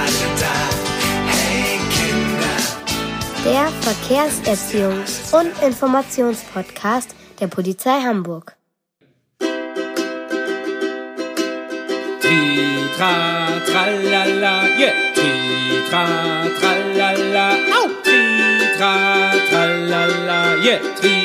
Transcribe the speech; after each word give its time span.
alle 0.00 0.26
da? 0.40 0.56
Hey 1.34 1.78
Kinder. 1.94 2.58
Der 3.44 3.66
Verkehrserziehungs- 3.84 5.32
und 5.38 5.50
Informationspodcast 5.62 7.14
der 7.40 7.48
Polizei 7.48 8.00
Hamburg. 8.02 8.56
Tra, 12.96 13.60
tralala, 13.66 14.68
yeah. 14.78 14.94
Tra, 15.90 16.04
tralala, 16.60 17.46
au. 17.74 17.88
Tra, 18.78 18.94
tralala, 19.50 20.40
yeah. 20.62 21.23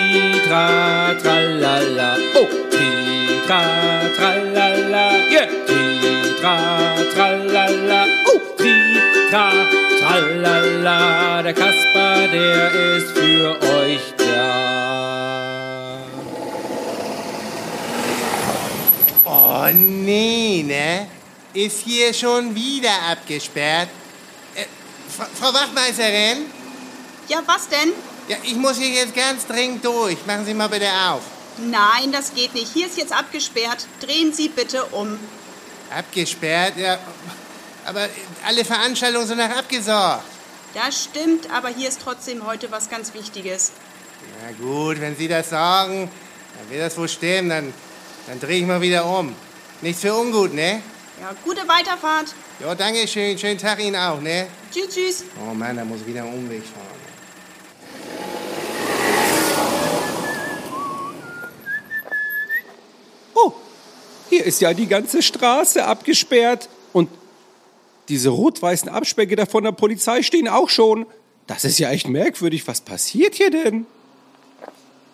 Der 11.49 11.57
Kasper, 11.57 12.27
der 12.27 12.71
ist 12.97 13.09
für 13.17 13.59
euch 13.59 14.13
da. 14.17 15.97
Oh 19.25 19.67
nee, 19.73 20.63
ne? 20.63 21.07
Ist 21.55 21.79
hier 21.79 22.13
schon 22.13 22.53
wieder 22.53 22.91
abgesperrt? 23.09 23.89
Äh, 24.53 24.65
Fra 25.09 25.27
Frau 25.33 25.51
Wachtmeisterin? 25.51 26.45
Ja, 27.27 27.41
was 27.47 27.67
denn? 27.67 27.93
Ja, 28.27 28.37
ich 28.43 28.55
muss 28.55 28.77
hier 28.77 28.89
jetzt 28.89 29.15
ganz 29.15 29.47
dringend 29.47 29.83
durch. 29.83 30.23
Machen 30.27 30.45
Sie 30.45 30.53
mal 30.53 30.69
bitte 30.69 30.85
auf. 31.07 31.21
Nein, 31.57 32.11
das 32.11 32.31
geht 32.31 32.53
nicht. 32.53 32.71
Hier 32.71 32.85
ist 32.85 32.99
jetzt 32.99 33.11
abgesperrt. 33.11 33.87
Drehen 34.01 34.31
Sie 34.33 34.49
bitte 34.49 34.85
um. 34.91 35.17
Abgesperrt? 35.97 36.77
Ja. 36.77 36.99
Aber 37.85 38.07
alle 38.45 38.63
Veranstaltungen 38.63 39.25
sind 39.25 39.39
noch 39.39 39.49
abgesagt. 39.49 40.25
Das 40.73 41.03
stimmt, 41.03 41.49
aber 41.51 41.69
hier 41.69 41.89
ist 41.89 42.01
trotzdem 42.03 42.45
heute 42.45 42.71
was 42.71 42.89
ganz 42.89 43.13
Wichtiges. 43.13 43.71
Na 44.43 44.51
gut, 44.51 45.01
wenn 45.01 45.15
Sie 45.15 45.27
das 45.27 45.49
sagen, 45.49 46.09
dann 46.57 46.69
wird 46.69 46.81
das 46.81 46.97
wohl 46.97 47.09
stimmen. 47.09 47.49
Dann, 47.49 47.73
dann 48.27 48.39
drehe 48.39 48.59
ich 48.59 48.67
mal 48.67 48.81
wieder 48.81 49.05
um. 49.05 49.35
Nichts 49.81 50.01
für 50.01 50.13
ungut, 50.13 50.53
ne? 50.53 50.81
Ja, 51.21 51.33
gute 51.43 51.67
Weiterfahrt. 51.67 52.35
Ja, 52.59 52.75
danke 52.75 53.07
schön. 53.07 53.37
Schönen 53.37 53.57
Tag 53.57 53.79
Ihnen 53.79 53.95
auch, 53.95 54.21
ne? 54.21 54.47
Tschüss, 54.71 54.89
tschüss. 54.93 55.23
Oh 55.41 55.53
Mann, 55.53 55.75
da 55.75 55.85
muss 55.85 56.01
ich 56.01 56.07
wieder 56.07 56.23
einen 56.23 56.33
Umweg 56.33 56.63
fahren. 56.63 56.85
Oh, 63.33 63.53
hier 64.29 64.45
ist 64.45 64.61
ja 64.61 64.73
die 64.73 64.87
ganze 64.87 65.21
Straße 65.21 65.83
abgesperrt. 65.83 66.69
Diese 68.09 68.29
rot-weißen 68.29 68.89
Absperrgitter 68.89 69.45
von 69.45 69.63
der 69.63 69.71
Polizei 69.71 70.23
stehen 70.23 70.47
auch 70.47 70.69
schon. 70.69 71.05
Das 71.45 71.63
ist 71.63 71.77
ja 71.79 71.91
echt 71.91 72.07
merkwürdig. 72.07 72.67
Was 72.67 72.81
passiert 72.81 73.35
hier 73.35 73.51
denn? 73.51 73.85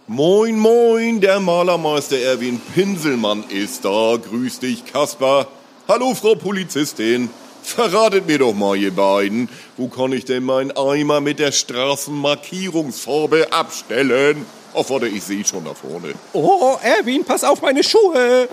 Moin, 0.08 0.58
moin, 0.58 1.20
der 1.20 1.40
Malermeister 1.40 2.18
Erwin 2.18 2.62
Pinselmann 2.74 3.44
ist 3.50 3.84
da. 3.84 4.18
Grüß 4.18 4.60
dich, 4.60 4.86
Kasper. 4.86 5.48
Hallo, 5.88 6.16
Frau 6.16 6.36
Polizistin. 6.36 7.30
Verratet 7.64 8.28
mir 8.28 8.38
doch 8.38 8.54
mal, 8.54 8.78
ihr 8.78 8.92
beiden, 8.92 9.50
wo 9.76 9.88
kann 9.88 10.14
ich 10.14 10.26
denn 10.26 10.44
meinen 10.44 10.72
Eimer 10.78 11.20
mit 11.20 11.40
der 11.40 11.52
Straßenmarkierungsfarbe 11.52 13.52
abstellen? 13.52 14.46
Oh, 14.74 14.86
warte, 14.88 15.08
ich 15.08 15.24
sehe 15.24 15.44
schon 15.44 15.66
da 15.66 15.74
vorne. 15.74 16.14
Oh, 16.34 16.78
Erwin, 16.84 17.26
pass 17.26 17.44
auf 17.44 17.64
meine 17.64 17.84
Schuhe. 17.84 18.48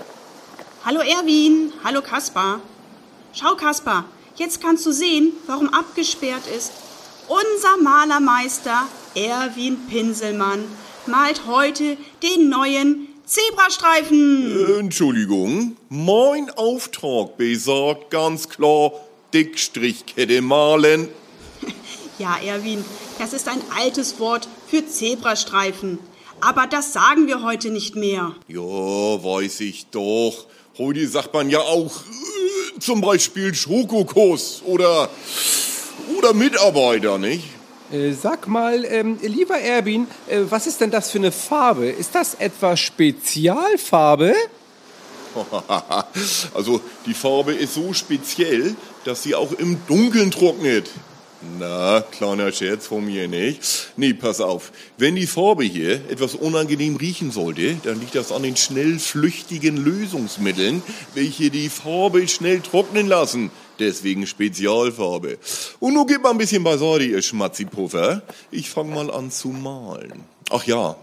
Hallo 0.83 1.01
Erwin. 1.01 1.71
Hallo 1.83 2.01
Kaspar. 2.01 2.61
Schau, 3.33 3.53
Kaspar. 3.55 4.05
Jetzt 4.35 4.61
kannst 4.61 4.85
du 4.85 4.91
sehen, 4.91 5.31
warum 5.45 5.69
abgesperrt 5.69 6.47
ist. 6.47 6.71
Unser 7.27 7.77
Malermeister 7.81 8.87
Erwin 9.15 9.77
Pinselmann 9.87 10.63
malt 11.05 11.45
heute 11.45 11.97
den 12.23 12.49
neuen 12.49 13.07
Zebrastreifen. 13.25 14.79
Entschuldigung, 14.79 15.77
mein 15.89 16.49
Auftrag 16.49 17.37
besagt 17.37 18.09
ganz 18.09 18.49
klar 18.49 18.91
Dickstrichkette 19.33 20.41
malen. 20.41 21.09
Ja, 22.19 22.37
Erwin, 22.45 22.85
das 23.17 23.33
ist 23.33 23.47
ein 23.49 23.59
altes 23.75 24.19
Wort 24.19 24.47
für 24.67 24.85
Zebrastreifen. 24.85 25.97
Aber 26.41 26.67
das 26.67 26.93
sagen 26.93 27.25
wir 27.25 27.41
heute 27.41 27.71
nicht 27.71 27.95
mehr. 27.95 28.35
Ja, 28.47 28.61
weiß 28.61 29.61
ich 29.61 29.87
doch. 29.87 30.45
Heute 30.77 31.07
sagt 31.07 31.33
man 31.33 31.49
ja 31.49 31.59
auch 31.59 31.91
äh, 32.01 32.32
zum 32.83 33.01
Beispiel 33.01 33.53
Schokokuss 33.53 34.61
oder, 34.65 35.09
oder 36.17 36.33
Mitarbeiter, 36.33 37.17
nicht? 37.17 37.45
Äh, 37.91 38.13
sag 38.13 38.47
mal, 38.47 38.85
ähm, 38.85 39.17
lieber 39.21 39.57
Erwin, 39.59 40.07
äh, 40.27 40.41
was 40.49 40.67
ist 40.67 40.81
denn 40.81 40.91
das 40.91 41.11
für 41.11 41.19
eine 41.19 41.31
Farbe? 41.31 41.87
Ist 41.87 42.15
das 42.15 42.35
etwa 42.35 42.75
Spezialfarbe? 42.75 44.33
also 46.53 46.81
die 47.05 47.13
Farbe 47.13 47.53
ist 47.53 47.75
so 47.75 47.93
speziell, 47.93 48.75
dass 49.05 49.23
sie 49.23 49.35
auch 49.35 49.51
im 49.53 49.77
Dunkeln 49.87 50.31
trocknet. 50.31 50.89
Na, 51.59 52.01
kleiner 52.01 52.51
Scherz 52.51 52.87
von 52.87 53.05
mir 53.05 53.27
nicht. 53.27 53.91
Nee, 53.97 54.13
pass 54.13 54.39
auf. 54.39 54.71
Wenn 54.97 55.15
die 55.15 55.27
Farbe 55.27 55.63
hier 55.63 55.95
etwas 56.09 56.35
unangenehm 56.35 56.95
riechen 56.95 57.31
sollte, 57.31 57.75
dann 57.83 57.99
liegt 57.99 58.15
das 58.15 58.31
an 58.31 58.43
den 58.43 58.55
schnell 58.55 58.97
flüchtigen 58.97 59.77
Lösungsmitteln, 59.77 60.81
welche 61.13 61.49
die 61.49 61.69
Farbe 61.69 62.27
schnell 62.27 62.61
trocknen 62.61 63.07
lassen. 63.07 63.51
Deswegen 63.79 64.25
Spezialfarbe. 64.25 65.37
Und 65.79 65.95
nun 65.95 66.07
gebt 66.07 66.23
mal 66.23 66.31
ein 66.31 66.37
bisschen 66.37 66.63
beiseite, 66.63 67.03
ihr 67.03 67.21
Schmatzipuffer. 67.21 68.21
Ich 68.49 68.69
fange 68.69 68.95
mal 68.95 69.11
an 69.11 69.29
zu 69.29 69.49
malen. 69.49 70.23
Ach 70.49 70.63
ja, 70.63 70.95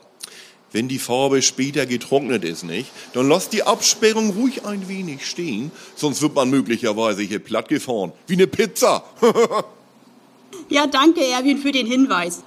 wenn 0.72 0.88
die 0.88 0.98
Farbe 0.98 1.42
später 1.42 1.84
getrocknet 1.84 2.44
ist, 2.44 2.64
nicht, 2.64 2.90
dann 3.12 3.28
lasst 3.28 3.52
die 3.52 3.64
Absperrung 3.64 4.30
ruhig 4.30 4.64
ein 4.64 4.88
wenig 4.88 5.26
stehen, 5.26 5.70
sonst 5.96 6.22
wird 6.22 6.34
man 6.34 6.48
möglicherweise 6.48 7.22
hier 7.22 7.40
plattgefahren. 7.40 8.12
Wie 8.26 8.34
eine 8.34 8.46
Pizza. 8.46 9.04
Ja, 10.68 10.86
danke, 10.86 11.24
Erwin, 11.24 11.58
für 11.58 11.72
den 11.72 11.86
Hinweis. 11.86 12.42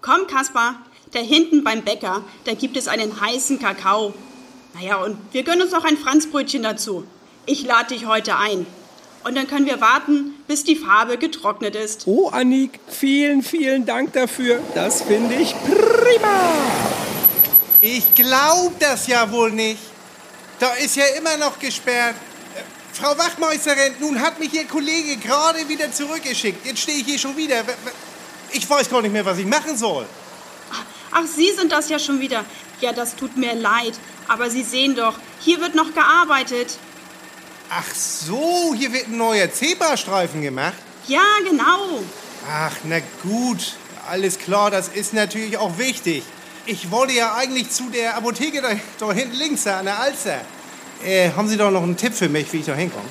Komm, 0.00 0.26
Kaspar, 0.26 0.76
da 1.12 1.20
hinten 1.20 1.64
beim 1.64 1.82
Bäcker, 1.82 2.22
da 2.44 2.54
gibt 2.54 2.76
es 2.76 2.88
einen 2.88 3.20
heißen 3.20 3.58
Kakao. 3.58 4.14
Naja, 4.74 4.96
und 4.96 5.16
wir 5.32 5.42
gönnen 5.42 5.62
uns 5.62 5.72
noch 5.72 5.84
ein 5.84 5.96
Franzbrötchen 5.96 6.62
dazu. 6.62 7.04
Ich 7.46 7.64
lade 7.64 7.94
dich 7.94 8.06
heute 8.06 8.36
ein. 8.36 8.66
Und 9.24 9.36
dann 9.36 9.48
können 9.48 9.66
wir 9.66 9.80
warten, 9.80 10.34
bis 10.46 10.62
die 10.62 10.76
Farbe 10.76 11.18
getrocknet 11.18 11.74
ist. 11.74 12.06
Oh, 12.06 12.28
Annik, 12.28 12.78
vielen, 12.86 13.42
vielen 13.42 13.84
Dank 13.84 14.12
dafür. 14.12 14.60
Das 14.74 15.02
finde 15.02 15.34
ich 15.34 15.52
prima. 15.62 16.52
Ich 17.80 18.14
glaub 18.14 18.78
das 18.78 19.08
ja 19.08 19.30
wohl 19.32 19.50
nicht. 19.50 19.80
Da 20.60 20.74
ist 20.74 20.96
ja 20.96 21.04
immer 21.18 21.36
noch 21.38 21.58
gesperrt. 21.58 22.14
Frau 22.98 23.16
Wachtmeisterin, 23.18 23.92
nun 24.00 24.18
hat 24.18 24.40
mich 24.40 24.54
Ihr 24.54 24.66
Kollege 24.66 25.18
gerade 25.18 25.68
wieder 25.68 25.92
zurückgeschickt. 25.92 26.64
Jetzt 26.64 26.80
stehe 26.80 26.96
ich 26.98 27.04
hier 27.04 27.18
schon 27.18 27.36
wieder. 27.36 27.62
Ich 28.52 28.68
weiß 28.68 28.88
gar 28.88 29.02
nicht 29.02 29.12
mehr, 29.12 29.24
was 29.26 29.36
ich 29.36 29.44
machen 29.44 29.76
soll. 29.76 30.06
Ach, 31.10 31.26
Sie 31.26 31.52
sind 31.52 31.72
das 31.72 31.90
ja 31.90 31.98
schon 31.98 32.20
wieder. 32.20 32.46
Ja, 32.80 32.92
das 32.92 33.14
tut 33.14 33.36
mir 33.36 33.54
leid. 33.54 33.92
Aber 34.28 34.48
Sie 34.48 34.62
sehen 34.62 34.96
doch, 34.96 35.18
hier 35.40 35.60
wird 35.60 35.74
noch 35.74 35.92
gearbeitet. 35.92 36.78
Ach 37.68 37.94
so, 37.94 38.74
hier 38.74 38.90
wird 38.94 39.08
ein 39.08 39.18
neuer 39.18 39.52
Zebrastreifen 39.52 40.40
gemacht. 40.40 40.74
Ja, 41.06 41.26
genau. 41.46 42.00
Ach, 42.50 42.76
na 42.84 43.00
gut. 43.22 43.74
Alles 44.08 44.38
klar, 44.38 44.70
das 44.70 44.88
ist 44.88 45.12
natürlich 45.12 45.58
auch 45.58 45.76
wichtig. 45.76 46.22
Ich 46.64 46.90
wollte 46.90 47.12
ja 47.12 47.34
eigentlich 47.34 47.70
zu 47.70 47.90
der 47.90 48.16
Apotheke 48.16 48.62
da, 48.62 48.70
da 48.98 49.12
hinten 49.12 49.36
links, 49.36 49.66
an 49.66 49.84
der 49.84 49.98
Alster. 50.00 50.40
Äh, 51.04 51.30
haben 51.36 51.48
Sie 51.48 51.56
doch 51.56 51.70
noch 51.70 51.82
einen 51.82 51.96
Tipp 51.96 52.14
für 52.14 52.28
mich, 52.28 52.52
wie 52.52 52.58
ich 52.58 52.66
da 52.66 52.74
hinkomme? 52.74 53.08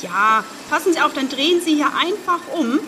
Ja, 0.00 0.44
passen 0.70 0.92
Sie 0.92 1.00
auf, 1.00 1.12
dann 1.14 1.28
drehen 1.28 1.60
Sie 1.64 1.74
hier 1.76 1.86
einfach 2.00 2.40
um. 2.52 2.80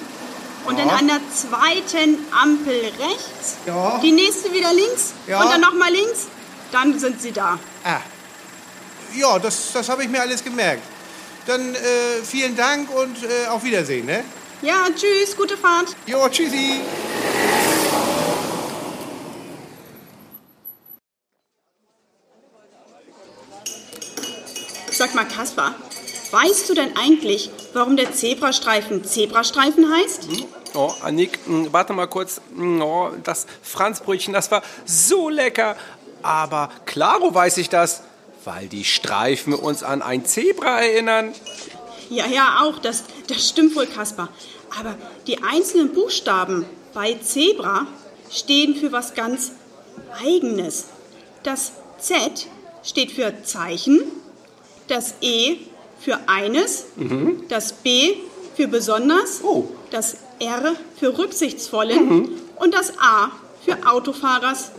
Und 0.67 0.79
dann 0.79 0.89
Ja. 0.89 0.95
an 0.97 1.07
der 1.09 1.21
zweiten 1.35 2.19
Ampel 2.33 2.75
rechts. 2.99 3.57
Ja. 3.67 3.99
Die 4.03 4.13
nächste 4.13 4.51
wieder 4.53 4.73
links. 4.73 5.13
Ja. 5.27 5.43
Und 5.43 5.51
dann 5.53 5.61
nochmal 5.61 5.93
links. 5.93 6.27
Dann 6.73 6.99
sind 6.99 7.21
Sie 7.21 7.33
da. 7.33 7.59
Ah. 7.85 8.01
Ja, 9.15 9.39
das, 9.39 9.71
das 9.73 9.89
habe 9.89 10.03
ich 10.05 10.09
mir 10.09 10.21
alles 10.23 10.43
gemerkt. 10.43 10.83
Dann 11.47 11.75
äh, 11.75 11.79
vielen 12.25 12.57
Dank 12.57 12.91
und 12.91 13.23
äh, 13.23 13.47
auf 13.49 13.63
Wiedersehen, 13.63 14.07
ne? 14.07 14.25
Ja, 14.63 14.87
tschüss, 14.89 15.37
gute 15.37 15.59
Fahrt. 15.59 15.95
Jo, 16.07 16.27
tschüssi. 16.31 16.81
Sag 25.15 25.29
mal, 25.29 25.33
Kaspar, 25.33 25.75
weißt 26.33 26.69
du 26.69 26.75
denn 26.75 26.97
eigentlich, 26.97 27.49
warum 27.73 27.97
der 27.97 28.13
Zebrastreifen 28.13 29.05
Zebrastreifen 29.05 29.89
heißt? 29.89 30.27
Oh, 30.75 30.93
Annik, 31.03 31.39
mh, 31.47 31.69
warte 31.71 31.93
mal 31.93 32.09
kurz. 32.09 32.41
Mh, 32.53 32.85
Oh, 32.85 33.11
das 33.23 33.47
Franzbrötchen, 33.63 34.35
das 34.35 34.51
war 34.51 34.63
so 34.85 35.29
lecker. 35.29 35.77
Aber 36.23 36.69
klaro 36.85 37.33
weiß 37.33 37.59
ich 37.59 37.69
das. 37.69 38.03
Weil 38.45 38.67
die 38.67 38.85
Streifen 38.85 39.55
uns 39.55 39.85
an 39.85 40.03
ein 40.03 40.27
Zebra 40.27 40.81
erinnern. 40.81 41.33
Ja, 42.11 42.27
ja, 42.27 42.59
auch, 42.63 42.81
das, 42.81 43.05
das 43.29 43.49
stimmt 43.49 43.77
wohl, 43.77 43.87
Kaspar. 43.87 44.31
Aber 44.81 44.97
die 45.29 45.45
einzelnen 45.45 45.93
Buchstaben 45.95 46.67
bei 46.93 47.15
Zebra 47.23 47.87
stehen 48.33 48.75
für 48.75 48.91
was 48.91 49.15
ganz 49.15 49.53
Eigenes. 50.25 50.87
Das 51.45 51.71
Z 52.01 52.49
steht 52.83 53.13
für 53.13 53.45
Zeichen, 53.45 54.03
das 54.89 55.15
E 55.21 55.57
für 56.01 56.19
eines, 56.27 56.87
das 57.49 57.73
B 57.73 58.15
für 58.57 58.69
besonders, 58.69 59.41
Oh. 59.43 59.69
das 59.91 60.17
R 60.39 60.75
für 60.99 61.17
rücksichtsvollen 61.17 62.29
und 62.57 62.75
das 62.75 62.99
A 62.99 63.31
für 63.65 63.87
Autofahrers. 63.89 64.73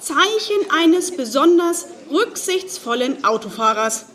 Zeichen 0.00 0.70
eines 0.70 1.16
besonders 1.16 1.86
rücksichtsvollen 2.10 3.24
Autofahrers. 3.24 4.06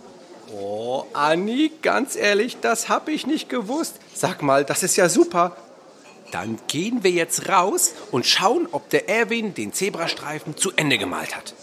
Oh, 0.53 1.05
Anni, 1.13 1.71
ganz 1.81 2.15
ehrlich, 2.15 2.57
das 2.61 2.87
hab 2.87 3.09
ich 3.09 3.25
nicht 3.25 3.49
gewusst. 3.49 3.95
Sag 4.13 4.43
mal, 4.43 4.63
das 4.63 4.83
ist 4.83 4.95
ja 4.95 5.09
super. 5.09 5.55
Dann 6.31 6.59
gehen 6.67 7.03
wir 7.03 7.11
jetzt 7.11 7.49
raus 7.49 7.93
und 8.11 8.25
schauen, 8.25 8.67
ob 8.71 8.89
der 8.89 9.09
Erwin 9.09 9.53
den 9.53 9.73
Zebrastreifen 9.73 10.55
zu 10.57 10.71
Ende 10.75 10.97
gemalt 10.97 11.35
hat. 11.35 11.53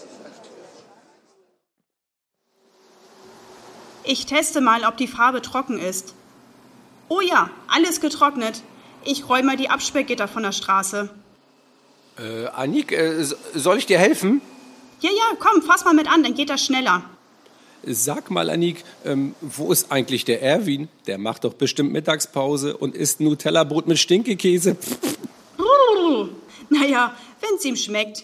Ich 4.03 4.25
teste 4.25 4.61
mal, 4.61 4.83
ob 4.85 4.97
die 4.97 5.07
Farbe 5.07 5.41
trocken 5.41 5.79
ist. 5.79 6.13
Oh 7.09 7.21
ja, 7.21 7.49
alles 7.67 8.01
getrocknet. 8.01 8.61
Ich 9.05 9.29
räume 9.29 9.43
mal 9.43 9.57
die 9.57 9.69
Absperrgitter 9.69 10.27
von 10.27 10.43
der 10.43 10.51
Straße. 10.51 11.09
Äh, 12.17 12.47
Annik, 12.47 12.91
äh, 12.91 13.23
soll 13.23 13.77
ich 13.77 13.85
dir 13.85 13.99
helfen? 13.99 14.41
Ja, 15.01 15.09
ja, 15.09 15.37
komm, 15.39 15.61
fass 15.61 15.83
mal 15.83 15.93
mit 15.93 16.09
an, 16.11 16.23
dann 16.23 16.33
geht 16.33 16.49
das 16.49 16.65
schneller. 16.65 17.03
Sag 17.85 18.31
mal, 18.31 18.49
Annik, 18.49 18.83
ähm, 19.03 19.35
wo 19.41 19.71
ist 19.71 19.91
eigentlich 19.91 20.23
der 20.23 20.41
Erwin? 20.41 20.87
Der 21.07 21.17
macht 21.17 21.43
doch 21.43 21.53
bestimmt 21.53 21.91
Mittagspause 21.91 22.77
und 22.77 22.95
isst 22.95 23.19
Nutella-Brot 23.19 23.87
mit 23.87 23.99
Stinkekäse. 23.99 24.77
Naja, 26.69 27.15
wenn's 27.39 27.63
ihm 27.65 27.75
schmeckt. 27.75 28.23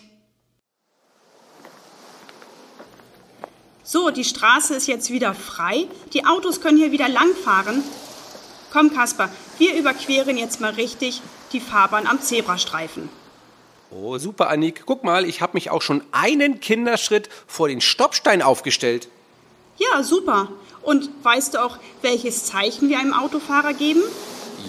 So, 3.91 4.11
die 4.11 4.23
Straße 4.23 4.75
ist 4.75 4.85
jetzt 4.85 5.09
wieder 5.09 5.33
frei. 5.33 5.87
Die 6.13 6.23
Autos 6.23 6.61
können 6.61 6.77
hier 6.77 6.91
wieder 6.91 7.09
langfahren. 7.09 7.83
Komm, 8.71 8.93
Kasper, 8.93 9.31
wir 9.57 9.73
überqueren 9.73 10.37
jetzt 10.37 10.61
mal 10.61 10.73
richtig 10.73 11.23
die 11.53 11.59
Fahrbahn 11.59 12.05
am 12.05 12.21
Zebrastreifen. 12.21 13.09
Oh, 13.89 14.19
super, 14.19 14.51
Annik. 14.51 14.83
Guck 14.85 15.03
mal, 15.03 15.25
ich 15.25 15.41
habe 15.41 15.53
mich 15.55 15.71
auch 15.71 15.81
schon 15.81 16.03
einen 16.11 16.59
Kinderschritt 16.59 17.29
vor 17.47 17.67
den 17.67 17.81
Stoppstein 17.81 18.43
aufgestellt. 18.43 19.07
Ja, 19.79 20.03
super. 20.03 20.49
Und 20.83 21.09
weißt 21.23 21.55
du 21.55 21.63
auch, 21.63 21.79
welches 22.03 22.45
Zeichen 22.45 22.89
wir 22.89 22.99
einem 22.99 23.13
Autofahrer 23.13 23.73
geben? 23.73 24.03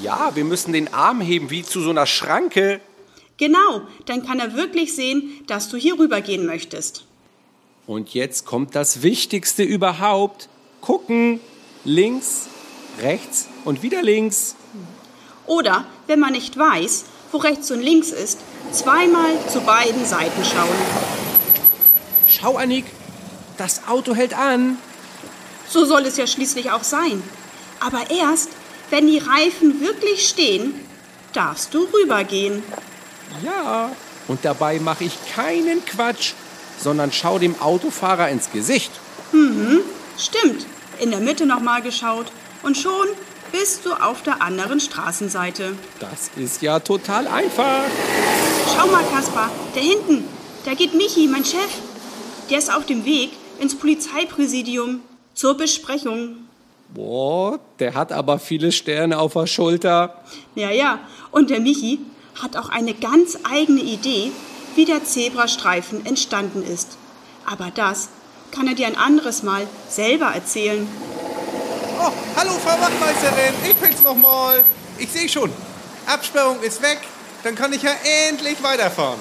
Ja, 0.02 0.34
wir 0.34 0.44
müssen 0.44 0.72
den 0.72 0.94
Arm 0.94 1.20
heben 1.20 1.50
wie 1.50 1.62
zu 1.62 1.82
so 1.82 1.90
einer 1.90 2.06
Schranke. 2.06 2.80
Genau, 3.36 3.82
dann 4.06 4.24
kann 4.24 4.40
er 4.40 4.54
wirklich 4.54 4.96
sehen, 4.96 5.44
dass 5.46 5.68
du 5.68 5.76
hier 5.76 5.98
rübergehen 5.98 6.46
möchtest. 6.46 7.04
Und 7.86 8.14
jetzt 8.14 8.46
kommt 8.46 8.74
das 8.74 9.02
Wichtigste 9.02 9.62
überhaupt. 9.62 10.48
Gucken. 10.80 11.40
Links, 11.84 12.46
rechts 13.00 13.48
und 13.64 13.82
wieder 13.82 14.02
links. 14.02 14.54
Oder, 15.46 15.84
wenn 16.06 16.20
man 16.20 16.32
nicht 16.32 16.56
weiß, 16.58 17.04
wo 17.32 17.38
rechts 17.38 17.70
und 17.70 17.80
links 17.80 18.10
ist, 18.10 18.38
zweimal 18.72 19.32
zu 19.48 19.60
beiden 19.62 20.04
Seiten 20.04 20.44
schauen. 20.44 20.68
Schau, 22.28 22.56
Annik, 22.56 22.84
das 23.56 23.88
Auto 23.88 24.14
hält 24.14 24.34
an. 24.34 24.76
So 25.68 25.84
soll 25.84 26.06
es 26.06 26.16
ja 26.16 26.26
schließlich 26.26 26.70
auch 26.70 26.84
sein. 26.84 27.22
Aber 27.80 28.10
erst, 28.10 28.50
wenn 28.90 29.06
die 29.06 29.18
Reifen 29.18 29.80
wirklich 29.80 30.28
stehen, 30.28 30.74
darfst 31.32 31.72
du 31.74 31.88
rübergehen. 31.92 32.62
Ja. 33.44 33.90
Und 34.28 34.44
dabei 34.44 34.78
mache 34.78 35.04
ich 35.04 35.14
keinen 35.34 35.84
Quatsch, 35.84 36.34
sondern 36.80 37.12
schau 37.12 37.38
dem 37.38 37.60
Autofahrer 37.60 38.28
ins 38.28 38.50
Gesicht. 38.50 38.90
Stimmt, 40.18 40.66
in 40.98 41.10
der 41.10 41.20
Mitte 41.20 41.46
nochmal 41.46 41.82
geschaut 41.82 42.26
und 42.62 42.76
schon 42.76 43.06
bist 43.52 43.84
du 43.84 43.92
auf 43.92 44.22
der 44.22 44.42
anderen 44.42 44.80
Straßenseite. 44.80 45.74
Das 45.98 46.30
ist 46.36 46.62
ja 46.62 46.80
total 46.80 47.26
einfach. 47.26 47.82
Schau 48.74 48.86
mal, 48.86 49.04
Kaspar, 49.12 49.50
da 49.74 49.80
hinten, 49.80 50.24
da 50.64 50.74
geht 50.74 50.94
Michi, 50.94 51.26
mein 51.26 51.44
Chef. 51.44 51.70
Der 52.48 52.58
ist 52.58 52.74
auf 52.74 52.86
dem 52.86 53.04
Weg 53.04 53.30
ins 53.58 53.76
Polizeipräsidium 53.76 55.00
zur 55.34 55.56
Besprechung. 55.56 56.36
Boah, 56.92 57.60
der 57.78 57.94
hat 57.94 58.12
aber 58.12 58.38
viele 58.38 58.72
Sterne 58.72 59.18
auf 59.18 59.34
der 59.34 59.46
Schulter. 59.46 60.22
Ja, 60.54 60.70
ja, 60.70 60.98
und 61.30 61.50
der 61.50 61.60
Michi 61.60 62.00
hat 62.42 62.56
auch 62.56 62.68
eine 62.68 62.94
ganz 62.94 63.38
eigene 63.44 63.80
Idee, 63.80 64.32
wie 64.76 64.84
der 64.84 65.04
Zebrastreifen 65.04 66.06
entstanden 66.06 66.62
ist. 66.62 66.96
Aber 67.46 67.70
das 67.74 68.08
kann 68.50 68.66
er 68.66 68.74
dir 68.74 68.86
ein 68.86 68.96
anderes 68.96 69.42
Mal 69.42 69.66
selber 69.88 70.26
erzählen. 70.26 70.86
Oh, 71.98 72.12
hallo 72.36 72.52
Frau 72.52 72.80
Wachtmeisterin, 72.80 73.54
ich 73.64 73.76
bin's 73.76 74.02
nochmal. 74.02 74.64
Ich 74.98 75.10
sehe 75.10 75.28
schon, 75.28 75.52
Absperrung 76.06 76.60
ist 76.60 76.82
weg, 76.82 76.98
dann 77.42 77.54
kann 77.54 77.72
ich 77.72 77.82
ja 77.82 77.92
endlich 78.28 78.62
weiterfahren. 78.62 79.20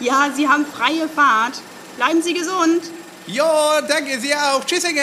Ja, 0.00 0.30
Sie 0.34 0.48
haben 0.48 0.66
freie 0.66 1.08
Fahrt. 1.08 1.60
Bleiben 1.96 2.22
Sie 2.22 2.34
gesund. 2.34 2.82
Ja, 3.26 3.80
danke 3.82 4.18
Sie 4.18 4.34
auch. 4.34 4.64
Tschüssinge. 4.64 5.02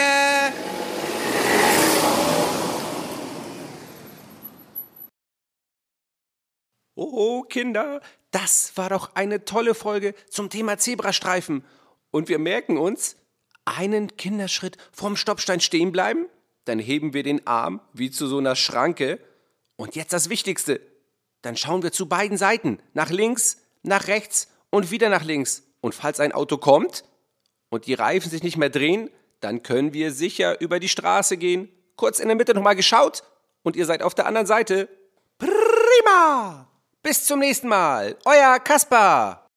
Oh, 6.94 7.42
Kinder, 7.42 8.00
das 8.40 8.76
war 8.76 8.88
doch 8.88 9.14
eine 9.14 9.44
tolle 9.44 9.74
Folge 9.74 10.14
zum 10.30 10.48
Thema 10.48 10.78
Zebrastreifen. 10.78 11.64
Und 12.10 12.28
wir 12.28 12.38
merken 12.38 12.78
uns, 12.78 13.16
einen 13.64 14.16
Kinderschritt 14.16 14.76
vom 14.92 15.16
Stoppstein 15.16 15.60
stehen 15.60 15.92
bleiben, 15.92 16.26
dann 16.64 16.78
heben 16.78 17.14
wir 17.14 17.22
den 17.22 17.46
Arm 17.46 17.80
wie 17.92 18.10
zu 18.10 18.26
so 18.28 18.38
einer 18.38 18.54
Schranke. 18.54 19.18
Und 19.76 19.96
jetzt 19.96 20.12
das 20.12 20.28
Wichtigste, 20.28 20.80
dann 21.42 21.56
schauen 21.56 21.82
wir 21.82 21.90
zu 21.90 22.06
beiden 22.06 22.38
Seiten, 22.38 22.78
nach 22.94 23.10
links, 23.10 23.58
nach 23.82 24.06
rechts 24.06 24.48
und 24.70 24.90
wieder 24.90 25.08
nach 25.08 25.24
links. 25.24 25.64
Und 25.80 25.94
falls 25.94 26.20
ein 26.20 26.32
Auto 26.32 26.58
kommt 26.58 27.04
und 27.70 27.86
die 27.86 27.94
Reifen 27.94 28.30
sich 28.30 28.42
nicht 28.44 28.56
mehr 28.56 28.70
drehen, 28.70 29.10
dann 29.40 29.62
können 29.62 29.92
wir 29.92 30.12
sicher 30.12 30.60
über 30.60 30.78
die 30.78 30.88
Straße 30.88 31.36
gehen. 31.36 31.68
Kurz 31.96 32.20
in 32.20 32.28
der 32.28 32.36
Mitte 32.36 32.54
nochmal 32.54 32.76
geschaut 32.76 33.24
und 33.62 33.74
ihr 33.74 33.86
seid 33.86 34.02
auf 34.02 34.14
der 34.14 34.26
anderen 34.26 34.46
Seite. 34.46 34.88
Prima! 35.38 36.67
Bis 37.02 37.24
zum 37.24 37.38
nächsten 37.38 37.68
Mal. 37.68 38.16
Euer 38.24 38.58
Kaspar. 38.58 39.47